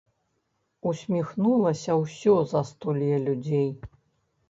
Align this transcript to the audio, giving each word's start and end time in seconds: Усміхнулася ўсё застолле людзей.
Усміхнулася 0.91 1.99
ўсё 2.01 2.35
застолле 2.57 3.15
людзей. 3.31 3.71